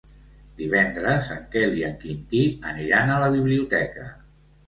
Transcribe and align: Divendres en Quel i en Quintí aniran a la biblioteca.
Divendres 0.59 1.27
en 1.35 1.43
Quel 1.55 1.75
i 1.81 1.85
en 1.89 1.93
Quintí 2.03 2.41
aniran 2.71 3.13
a 3.17 3.21
la 3.25 3.27
biblioteca. 3.37 4.07